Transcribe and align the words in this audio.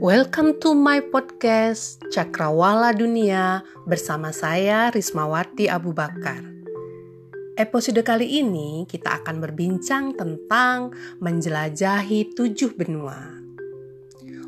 Welcome 0.00 0.56
to 0.64 0.72
my 0.72 1.04
podcast 1.12 2.00
Cakrawala 2.08 2.96
Dunia 2.96 3.60
bersama 3.84 4.32
saya 4.32 4.88
Rismawati 4.88 5.68
Abu 5.68 5.92
Bakar. 5.92 6.40
Episode 7.60 8.00
kali 8.00 8.40
ini 8.40 8.88
kita 8.88 9.20
akan 9.20 9.44
berbincang 9.44 10.16
tentang 10.16 10.96
menjelajahi 11.20 12.32
tujuh 12.32 12.80
benua. 12.80 13.28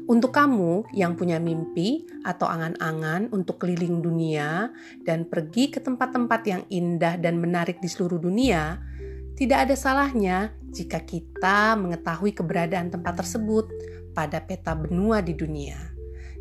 Untuk 0.08 0.32
kamu 0.32 0.88
yang 0.96 1.20
punya 1.20 1.36
mimpi 1.36 2.08
atau 2.24 2.48
angan-angan 2.48 3.28
untuk 3.36 3.60
keliling 3.60 4.00
dunia 4.00 4.72
dan 5.04 5.28
pergi 5.28 5.68
ke 5.68 5.84
tempat-tempat 5.84 6.40
yang 6.48 6.64
indah 6.72 7.20
dan 7.20 7.36
menarik 7.36 7.76
di 7.76 7.92
seluruh 7.92 8.24
dunia, 8.24 8.80
tidak 9.36 9.68
ada 9.68 9.76
salahnya 9.76 10.56
jika 10.72 11.04
kita 11.04 11.76
mengetahui 11.76 12.32
keberadaan 12.32 12.88
tempat 12.88 13.20
tersebut 13.20 13.68
pada 14.12 14.40
peta 14.44 14.76
benua 14.76 15.20
di 15.24 15.32
dunia. 15.32 15.76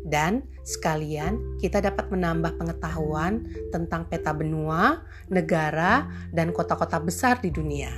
Dan 0.02 0.42
sekalian 0.66 1.58
kita 1.62 1.78
dapat 1.78 2.10
menambah 2.10 2.58
pengetahuan 2.58 3.46
tentang 3.70 4.10
peta 4.10 4.34
benua, 4.34 5.06
negara, 5.30 6.10
dan 6.34 6.50
kota-kota 6.50 6.98
besar 6.98 7.38
di 7.38 7.54
dunia. 7.54 7.90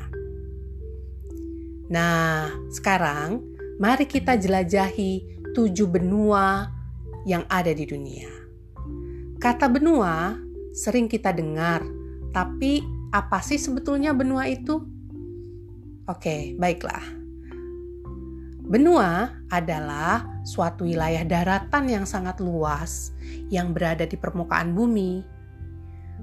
Nah, 1.88 2.52
sekarang 2.68 3.40
mari 3.80 4.04
kita 4.04 4.36
jelajahi 4.36 5.44
tujuh 5.56 5.88
benua 5.88 6.68
yang 7.24 7.48
ada 7.48 7.72
di 7.72 7.88
dunia. 7.88 8.28
Kata 9.40 9.68
benua 9.72 10.36
sering 10.76 11.08
kita 11.08 11.32
dengar, 11.32 11.80
tapi 12.36 12.84
apa 13.14 13.40
sih 13.40 13.56
sebetulnya 13.56 14.12
benua 14.12 14.44
itu? 14.48 14.84
Oke, 16.04 16.52
baiklah. 16.60 17.23
Benua 18.74 19.30
adalah 19.54 20.42
suatu 20.42 20.82
wilayah 20.82 21.22
daratan 21.22 21.86
yang 21.86 22.02
sangat 22.02 22.42
luas 22.42 23.14
yang 23.46 23.70
berada 23.70 24.02
di 24.02 24.18
permukaan 24.18 24.74
bumi. 24.74 25.22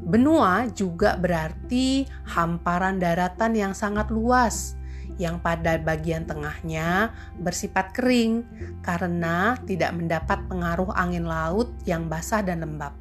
Benua 0.04 0.68
juga 0.76 1.16
berarti 1.16 2.04
hamparan 2.28 3.00
daratan 3.00 3.56
yang 3.56 3.72
sangat 3.72 4.12
luas 4.12 4.76
yang 5.16 5.40
pada 5.40 5.80
bagian 5.80 6.28
tengahnya 6.28 7.16
bersifat 7.40 7.96
kering 7.96 8.44
karena 8.84 9.56
tidak 9.64 9.96
mendapat 9.96 10.44
pengaruh 10.52 10.92
angin 10.92 11.24
laut 11.24 11.72
yang 11.88 12.12
basah 12.12 12.44
dan 12.44 12.68
lembab. 12.68 12.92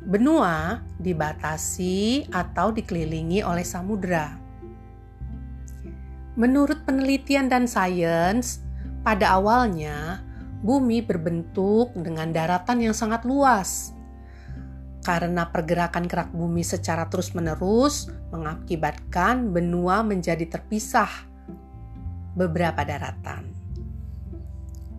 Benua 0.00 0.80
dibatasi 0.96 2.32
atau 2.32 2.72
dikelilingi 2.72 3.44
oleh 3.44 3.68
samudera. 3.68 4.43
Menurut 6.34 6.82
penelitian 6.82 7.46
dan 7.46 7.70
sains, 7.70 8.58
pada 9.06 9.38
awalnya 9.38 10.24
bumi 10.64 11.04
berbentuk 11.04 11.92
dengan 11.92 12.32
daratan 12.32 12.80
yang 12.80 12.96
sangat 12.96 13.22
luas. 13.28 13.92
Karena 15.04 15.52
pergerakan 15.52 16.08
gerak 16.08 16.32
bumi 16.32 16.64
secara 16.64 17.04
terus-menerus 17.12 18.08
mengakibatkan 18.32 19.52
benua 19.52 20.00
menjadi 20.00 20.48
terpisah 20.48 21.28
beberapa 22.32 22.80
daratan. 22.82 23.52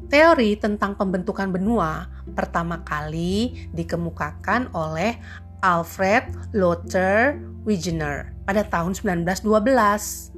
Teori 0.06 0.54
tentang 0.62 0.94
pembentukan 0.94 1.50
benua 1.50 2.06
pertama 2.38 2.86
kali 2.86 3.66
dikemukakan 3.74 4.70
oleh 4.78 5.18
Alfred 5.66 6.30
Lothar 6.54 7.42
Wegener 7.66 8.30
pada 8.46 8.62
tahun 8.62 8.94
1912. 8.94 10.35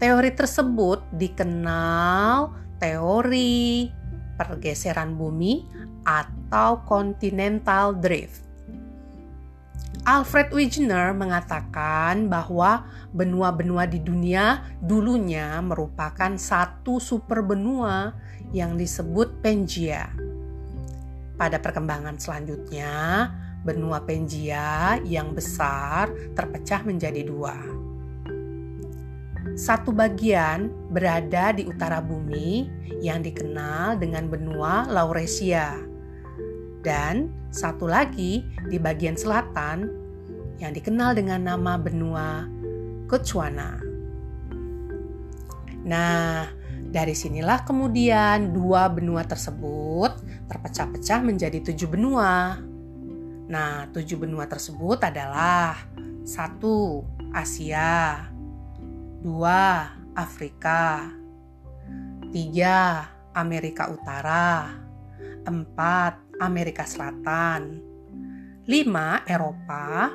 Teori 0.00 0.32
tersebut 0.32 1.04
dikenal 1.12 2.56
teori 2.80 3.92
pergeseran 4.40 5.12
bumi 5.12 5.68
atau 6.08 6.80
continental 6.88 7.92
drift. 8.00 8.40
Alfred 10.08 10.56
Wegener 10.56 11.12
mengatakan 11.12 12.32
bahwa 12.32 12.88
benua-benua 13.12 13.84
di 13.84 14.00
dunia 14.00 14.64
dulunya 14.80 15.60
merupakan 15.60 16.32
satu 16.32 16.96
super 16.96 17.44
benua 17.44 18.16
yang 18.56 18.80
disebut 18.80 19.44
Pangea. 19.44 20.08
Pada 21.36 21.60
perkembangan 21.60 22.16
selanjutnya, 22.16 23.28
benua 23.60 24.00
Pangea 24.00 24.96
yang 25.04 25.36
besar 25.36 26.08
terpecah 26.32 26.80
menjadi 26.88 27.20
dua 27.20 27.79
satu 29.56 29.92
bagian 29.92 30.72
berada 30.92 31.52
di 31.52 31.68
utara 31.68 32.00
bumi 32.00 32.68
yang 33.00 33.24
dikenal 33.24 33.96
dengan 33.96 34.28
benua 34.28 34.88
Lauresia, 34.88 35.76
dan 36.84 37.28
satu 37.50 37.88
lagi 37.88 38.46
di 38.68 38.76
bagian 38.76 39.16
selatan 39.16 39.90
yang 40.60 40.72
dikenal 40.76 41.16
dengan 41.16 41.44
nama 41.44 41.80
benua 41.80 42.44
Gondwana. 43.08 43.80
Nah, 45.80 46.46
dari 46.90 47.16
sinilah 47.16 47.64
kemudian 47.64 48.52
dua 48.52 48.92
benua 48.92 49.24
tersebut 49.24 50.20
terpecah-pecah 50.46 51.20
menjadi 51.24 51.58
tujuh 51.64 51.88
benua. 51.88 52.60
Nah, 53.50 53.88
tujuh 53.90 54.20
benua 54.20 54.46
tersebut 54.46 55.00
adalah 55.02 55.74
satu 56.22 57.02
Asia, 57.34 58.28
2. 59.20 60.16
Afrika 60.16 61.12
3. 62.32 63.36
Amerika 63.36 63.92
Utara 63.92 64.72
4. 65.44 65.52
Amerika 66.40 66.88
Selatan 66.88 67.84
5. 68.64 69.28
Eropa 69.28 70.08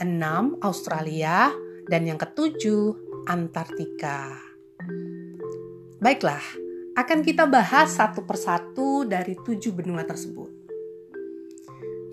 6. 0.00 0.64
Australia 0.64 1.52
dan 1.92 2.08
yang 2.08 2.16
ketujuh 2.16 2.96
Antartika 3.28 4.32
Baiklah, 5.98 6.42
akan 6.94 7.20
kita 7.26 7.44
bahas 7.50 7.98
satu 7.98 8.22
persatu 8.22 9.02
dari 9.02 9.34
tujuh 9.34 9.74
benua 9.74 10.06
tersebut. 10.06 10.50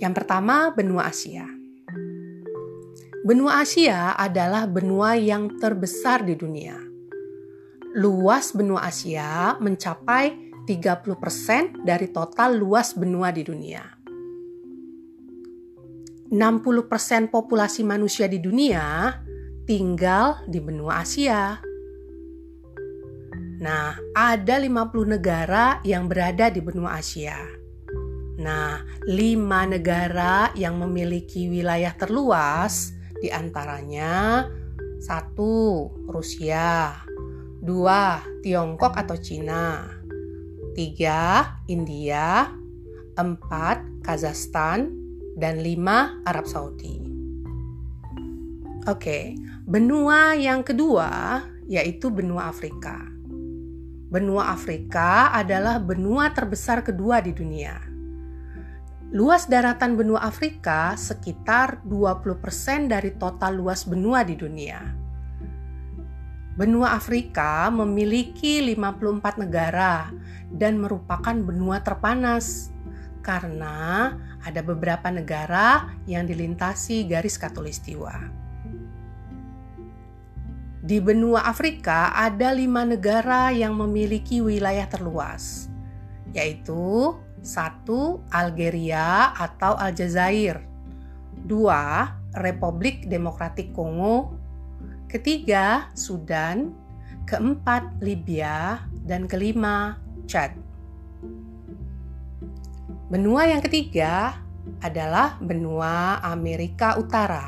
Yang 0.03 0.13
pertama, 0.19 0.73
benua 0.73 1.07
Asia. 1.07 1.54
Benua 3.25 3.65
Asia 3.65 4.13
adalah 4.13 4.69
benua 4.69 5.17
yang 5.17 5.57
terbesar 5.57 6.21
di 6.21 6.37
dunia. 6.37 6.77
Luas 7.97 8.53
benua 8.53 8.85
Asia 8.85 9.57
mencapai 9.57 10.53
30% 10.69 11.81
dari 11.81 12.13
total 12.13 12.53
luas 12.53 12.93
benua 12.93 13.33
di 13.33 13.41
dunia. 13.41 13.81
60% 16.29 17.33
populasi 17.33 17.81
manusia 17.81 18.29
di 18.29 18.37
dunia 18.37 19.17
tinggal 19.65 20.45
di 20.45 20.61
benua 20.61 21.01
Asia. 21.01 21.57
Nah, 23.57 23.89
ada 24.13 24.55
50 24.61 25.17
negara 25.17 25.81
yang 25.81 26.05
berada 26.05 26.53
di 26.53 26.61
benua 26.61 27.01
Asia. 27.01 27.41
Nah, 28.37 28.85
lima 29.09 29.65
negara 29.65 30.53
yang 30.53 30.77
memiliki 30.77 31.49
wilayah 31.49 31.97
terluas 31.97 32.93
di 33.19 33.31
antaranya 33.31 34.45
satu 34.99 35.87
Rusia, 36.07 36.95
dua 37.61 38.19
Tiongkok 38.43 38.95
atau 38.95 39.15
Cina, 39.19 39.87
tiga 40.75 41.55
India, 41.71 42.51
empat 43.15 44.03
Kazakhstan, 44.03 44.91
dan 45.35 45.59
lima 45.63 46.19
Arab 46.27 46.47
Saudi. 46.47 47.03
Oke, 48.85 49.33
benua 49.65 50.37
yang 50.37 50.61
kedua 50.61 51.41
yaitu 51.65 52.13
benua 52.13 52.53
Afrika. 52.53 53.01
Benua 54.05 54.53
Afrika 54.53 55.33
adalah 55.33 55.81
benua 55.81 56.29
terbesar 56.31 56.85
kedua 56.85 57.19
di 57.19 57.33
dunia 57.33 57.94
Luas 59.15 59.47
daratan 59.47 59.95
benua 59.95 60.27
Afrika 60.27 60.91
sekitar 60.99 61.79
20% 61.87 62.91
dari 62.91 63.15
total 63.15 63.55
luas 63.55 63.87
benua 63.87 64.27
di 64.27 64.35
dunia. 64.35 64.83
Benua 66.59 66.99
Afrika 66.99 67.71
memiliki 67.71 68.59
54 68.59 69.39
negara 69.39 70.11
dan 70.51 70.83
merupakan 70.83 71.31
benua 71.31 71.79
terpanas 71.79 72.75
karena 73.23 74.11
ada 74.43 74.59
beberapa 74.59 75.07
negara 75.07 75.95
yang 76.03 76.27
dilintasi 76.27 77.07
garis 77.07 77.39
katulistiwa. 77.39 78.19
Di 80.83 80.99
benua 80.99 81.47
Afrika 81.47 82.11
ada 82.11 82.51
lima 82.51 82.83
negara 82.83 83.55
yang 83.55 83.79
memiliki 83.79 84.43
wilayah 84.43 84.91
terluas, 84.91 85.71
yaitu 86.35 87.15
satu, 87.45 88.25
Algeria 88.33 89.31
atau 89.37 89.77
Aljazair. 89.77 90.65
Dua, 91.45 92.09
Republik 92.41 93.05
Demokratik 93.05 93.71
Kongo. 93.71 94.33
Ketiga, 95.05 95.93
Sudan. 95.93 96.73
Keempat, 97.29 98.01
Libya. 98.01 98.81
Dan 99.05 99.29
kelima, 99.29 100.01
Chad. 100.25 100.57
Benua 103.05 103.45
yang 103.45 103.61
ketiga 103.61 104.41
adalah 104.81 105.37
benua 105.37 106.17
Amerika 106.25 106.97
Utara. 106.97 107.45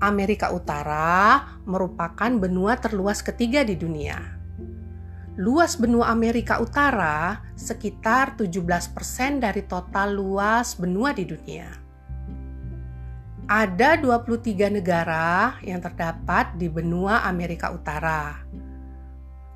Amerika 0.00 0.48
Utara 0.48 1.44
merupakan 1.68 2.32
benua 2.40 2.80
terluas 2.80 3.20
ketiga 3.20 3.60
di 3.60 3.76
dunia. 3.76 4.39
Luas 5.40 5.80
benua 5.80 6.12
Amerika 6.12 6.60
Utara 6.60 7.40
sekitar 7.56 8.36
17% 8.36 8.92
dari 9.40 9.64
total 9.64 10.12
luas 10.12 10.76
benua 10.76 11.16
di 11.16 11.24
dunia. 11.24 11.64
Ada 13.48 13.96
23 13.96 14.68
negara 14.68 15.56
yang 15.64 15.80
terdapat 15.80 16.60
di 16.60 16.68
benua 16.68 17.24
Amerika 17.24 17.72
Utara. 17.72 18.36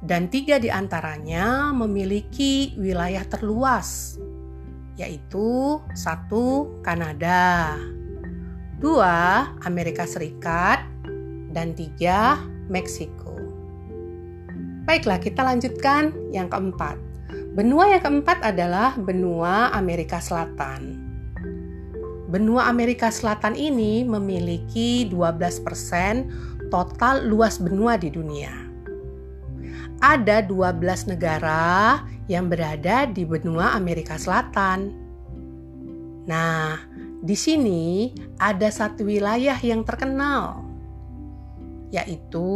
Dan 0.01 0.33
tiga 0.33 0.57
di 0.57 0.73
antaranya 0.73 1.69
memiliki 1.77 2.73
wilayah 2.81 3.29
terluas, 3.29 4.17
yaitu 4.97 5.85
satu 5.93 6.81
Kanada, 6.81 7.77
dua 8.81 9.53
Amerika 9.69 10.09
Serikat, 10.09 10.81
dan 11.53 11.77
tiga 11.77 12.41
Meksiko. 12.73 13.24
Baiklah, 14.85 15.17
kita 15.17 15.41
lanjutkan 15.41 16.13
yang 16.29 16.53
keempat. 16.53 17.01
Benua 17.57 17.89
yang 17.89 18.05
keempat 18.05 18.45
adalah 18.45 18.93
benua 19.01 19.73
Amerika 19.73 20.21
Selatan. 20.21 21.01
Benua 22.29 22.69
Amerika 22.69 23.09
Selatan 23.09 23.57
ini 23.57 24.05
memiliki 24.05 25.09
12% 25.09 26.69
total 26.69 27.25
luas 27.25 27.57
benua 27.57 27.97
di 27.97 28.13
dunia. 28.13 28.53
Ada 30.05 30.45
12 30.45 31.17
negara 31.17 32.05
yang 32.29 32.53
berada 32.53 33.09
di 33.09 33.25
benua 33.25 33.73
Amerika 33.73 34.21
Selatan. 34.21 34.93
Nah, 36.29 36.77
di 37.25 37.33
sini 37.33 38.13
ada 38.37 38.69
satu 38.69 39.09
wilayah 39.09 39.57
yang 39.65 39.81
terkenal, 39.81 40.61
yaitu 41.89 42.53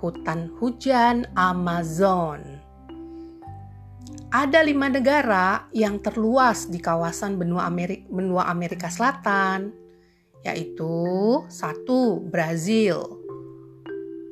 hutan 0.00 0.48
hujan 0.56 1.28
Amazon. 1.36 2.40
Ada 4.32 4.64
lima 4.64 4.88
negara 4.88 5.68
yang 5.76 6.00
terluas 6.00 6.66
di 6.70 6.80
kawasan 6.80 7.36
benua 7.36 7.68
Amerika, 7.68 8.06
benua 8.08 8.48
Amerika 8.48 8.88
Selatan, 8.88 9.74
yaitu 10.46 10.96
satu 11.52 12.24
Brazil, 12.24 13.20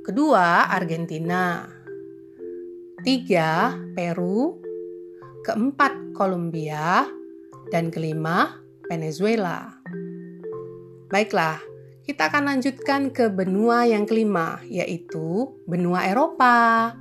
kedua 0.06 0.72
Argentina, 0.72 1.68
tiga 3.04 3.76
Peru, 3.92 4.56
keempat 5.44 6.16
Kolombia, 6.16 7.04
dan 7.68 7.92
kelima 7.92 8.56
Venezuela. 8.88 9.68
Baiklah, 11.12 11.60
kita 12.08 12.32
akan 12.32 12.56
lanjutkan 12.56 13.12
ke 13.12 13.28
benua 13.28 13.84
yang 13.84 14.08
kelima, 14.08 14.64
yaitu 14.64 15.60
benua 15.68 16.08
Eropa. 16.08 16.96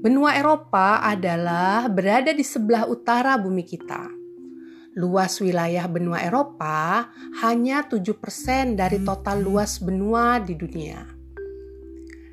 Benua 0.00 0.40
Eropa 0.40 1.04
adalah 1.04 1.84
berada 1.92 2.32
di 2.32 2.40
sebelah 2.40 2.88
utara 2.88 3.36
bumi 3.36 3.60
kita. 3.60 4.08
Luas 4.96 5.36
wilayah 5.36 5.84
benua 5.84 6.24
Eropa 6.24 7.12
hanya 7.44 7.84
7% 7.84 8.72
dari 8.72 9.04
total 9.04 9.44
luas 9.44 9.76
benua 9.76 10.40
di 10.40 10.56
dunia. 10.56 11.04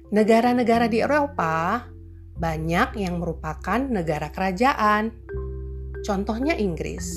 Negara-negara 0.08 0.88
di 0.88 1.04
Eropa 1.04 1.84
banyak 2.32 2.96
yang 2.96 3.20
merupakan 3.20 3.92
negara 3.92 4.32
kerajaan. 4.32 5.12
Contohnya 6.08 6.56
Inggris. 6.56 7.12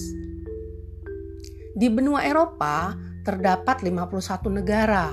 Di 1.79 1.87
benua 1.87 2.27
Eropa 2.27 3.14
terdapat 3.25 3.81
51 3.81 4.53
negara. 4.53 5.09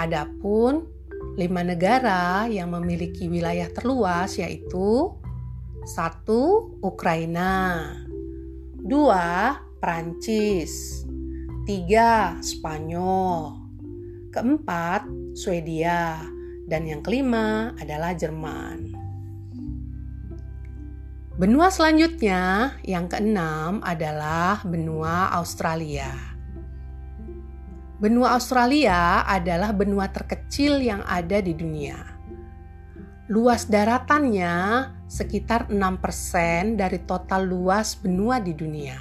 Adapun 0.00 0.88
lima 1.36 1.60
negara 1.62 2.48
yang 2.48 2.72
memiliki 2.72 3.28
wilayah 3.28 3.68
terluas 3.70 4.40
yaitu 4.40 5.12
satu 5.84 6.74
Ukraina, 6.80 7.92
dua 8.80 9.60
Prancis, 9.78 11.04
tiga 11.68 12.40
Spanyol, 12.40 13.60
keempat 14.32 15.04
Swedia, 15.36 16.24
dan 16.64 16.88
yang 16.88 17.04
kelima 17.04 17.76
adalah 17.76 18.16
Jerman. 18.16 18.96
Benua 21.34 21.68
selanjutnya, 21.68 22.72
yang 22.86 23.10
keenam 23.10 23.82
adalah 23.82 24.62
benua 24.62 25.34
Australia. 25.34 26.33
Benua 28.04 28.36
Australia 28.36 29.24
adalah 29.24 29.72
benua 29.72 30.12
terkecil 30.12 30.76
yang 30.84 31.00
ada 31.08 31.40
di 31.40 31.56
dunia. 31.56 31.96
Luas 33.32 33.64
daratannya 33.64 34.52
sekitar 35.08 35.72
6% 35.72 36.76
dari 36.76 37.00
total 37.08 37.48
luas 37.48 37.96
benua 37.96 38.44
di 38.44 38.52
dunia. 38.52 39.00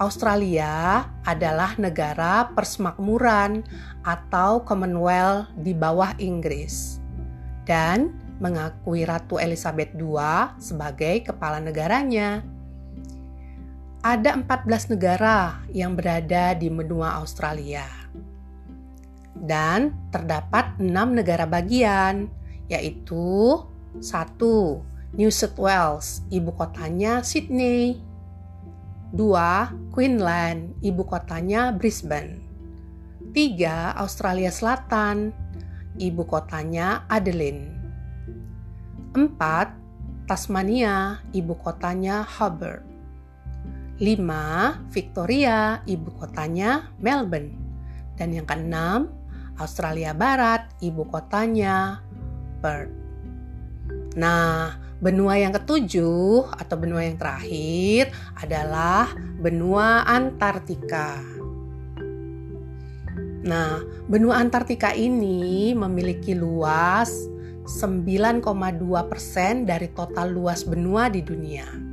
Australia 0.00 1.04
adalah 1.28 1.76
negara 1.76 2.48
persemakmuran 2.56 3.60
atau 4.00 4.64
Commonwealth 4.64 5.52
di 5.60 5.76
bawah 5.76 6.16
Inggris 6.16 7.04
dan 7.68 8.16
mengakui 8.40 9.04
Ratu 9.04 9.36
Elizabeth 9.36 9.92
II 9.92 10.56
sebagai 10.56 11.20
kepala 11.20 11.60
negaranya. 11.60 12.40
Ada 14.02 14.34
14 14.34 14.98
negara 14.98 15.62
yang 15.70 15.94
berada 15.94 16.58
di 16.58 16.66
benua 16.66 17.22
Australia. 17.22 17.86
Dan 19.30 19.94
terdapat 20.10 20.74
enam 20.82 21.14
negara 21.14 21.46
bagian, 21.46 22.26
yaitu 22.66 23.62
satu 24.02 24.82
New 25.14 25.30
South 25.30 25.54
Wales, 25.54 26.26
ibu 26.34 26.50
kotanya 26.50 27.22
Sydney. 27.22 28.02
Dua, 29.14 29.70
Queensland, 29.94 30.74
ibu 30.82 31.06
kotanya 31.06 31.70
Brisbane. 31.70 32.42
Tiga, 33.30 33.94
Australia 33.94 34.50
Selatan, 34.50 35.30
ibu 36.02 36.26
kotanya 36.26 37.06
Adelaide. 37.06 37.70
4. 39.14 40.26
Tasmania, 40.26 41.22
ibu 41.30 41.54
kotanya 41.54 42.26
Hobart. 42.26 42.91
5. 44.02 44.90
Victoria, 44.90 45.78
ibu 45.86 46.10
kotanya 46.18 46.90
Melbourne. 46.98 47.54
Dan 48.18 48.34
yang 48.34 48.50
keenam, 48.50 49.14
Australia 49.62 50.10
Barat, 50.10 50.74
ibu 50.82 51.06
kotanya 51.06 52.02
Perth. 52.58 52.90
Nah, 54.18 54.74
benua 54.98 55.38
yang 55.38 55.54
ketujuh 55.54 56.50
atau 56.50 56.76
benua 56.76 57.06
yang 57.06 57.14
terakhir 57.14 58.10
adalah 58.42 59.14
benua 59.38 60.02
Antartika. 60.02 61.22
Nah, 63.46 63.86
benua 64.10 64.42
Antartika 64.42 64.98
ini 64.98 65.78
memiliki 65.78 66.34
luas 66.34 67.30
9,2 67.70 68.42
persen 69.06 69.62
dari 69.62 69.86
total 69.94 70.34
luas 70.34 70.66
benua 70.66 71.06
di 71.06 71.22
dunia. 71.22 71.91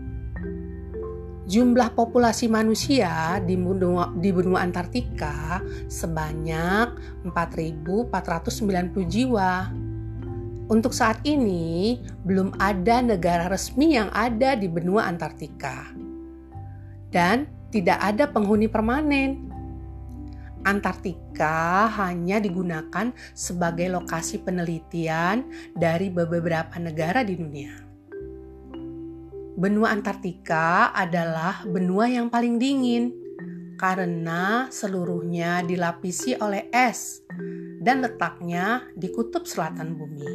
Jumlah 1.49 1.97
populasi 1.97 2.45
manusia 2.45 3.41
di 3.41 3.57
benua, 3.57 4.13
di 4.13 4.29
benua 4.29 4.61
Antartika 4.61 5.57
sebanyak 5.89 6.93
4.490 7.25 9.09
jiwa. 9.09 9.73
Untuk 10.69 10.93
saat 10.93 11.25
ini, 11.25 11.97
belum 12.21 12.53
ada 12.61 13.01
negara 13.01 13.49
resmi 13.49 13.97
yang 13.97 14.13
ada 14.13 14.53
di 14.53 14.69
benua 14.69 15.09
Antartika. 15.09 15.89
Dan 17.09 17.49
tidak 17.73 17.97
ada 17.97 18.29
penghuni 18.29 18.69
permanen 18.69 19.49
Antartika 20.61 21.89
hanya 21.97 22.37
digunakan 22.37 23.09
sebagai 23.33 23.89
lokasi 23.89 24.37
penelitian 24.45 25.49
dari 25.73 26.13
beberapa 26.13 26.77
negara 26.77 27.25
di 27.25 27.33
dunia. 27.33 27.88
Benua 29.59 29.91
Antartika 29.91 30.95
adalah 30.95 31.67
benua 31.67 32.07
yang 32.07 32.31
paling 32.31 32.55
dingin 32.55 33.11
karena 33.75 34.71
seluruhnya 34.71 35.67
dilapisi 35.67 36.31
oleh 36.39 36.71
es 36.71 37.27
dan 37.83 37.99
letaknya 37.99 38.87
di 38.95 39.11
kutub 39.11 39.43
selatan 39.43 39.99
bumi. 39.99 40.31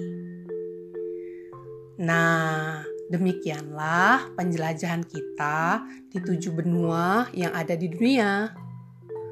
Nah, 2.05 2.85
demikianlah 3.09 4.37
penjelajahan 4.37 5.09
kita 5.09 5.89
di 6.13 6.21
tujuh 6.21 6.53
benua 6.53 7.25
yang 7.33 7.57
ada 7.57 7.73
di 7.81 7.89
dunia. 7.89 8.53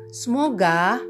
Semoga 0.09 1.05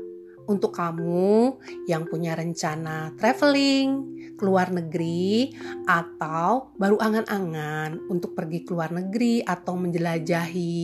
untuk 0.50 0.74
kamu 0.74 1.54
yang 1.86 2.02
punya 2.10 2.34
rencana 2.34 3.14
traveling 3.14 4.21
ke 4.42 4.50
luar 4.50 4.74
negeri 4.74 5.54
atau 5.86 6.74
baru 6.74 6.98
angan-angan 6.98 8.10
untuk 8.10 8.34
pergi 8.34 8.66
ke 8.66 8.74
luar 8.74 8.90
negeri 8.90 9.46
atau 9.46 9.78
menjelajahi 9.78 10.74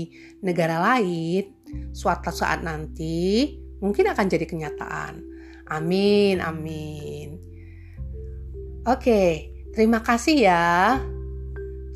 negara 0.47 0.79
lain, 0.79 1.51
suatu 1.91 2.31
saat 2.31 2.63
nanti 2.63 3.59
mungkin 3.83 4.15
akan 4.15 4.27
jadi 4.31 4.47
kenyataan. 4.47 5.27
Amin, 5.75 6.39
amin. 6.39 7.35
Oke, 8.87 9.51
terima 9.75 9.99
kasih 10.07 10.47
ya 10.47 11.03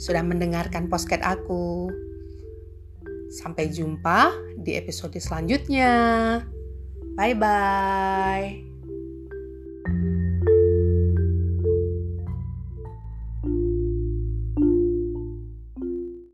sudah 0.02 0.26
mendengarkan 0.26 0.90
podcast 0.90 1.23
aku. 1.23 1.95
Sampai 3.33 3.71
jumpa 3.71 4.35
di 4.61 4.75
episode 4.75 5.16
selanjutnya. 5.16 5.95
Bye 7.16 7.38
bye. 7.38 8.72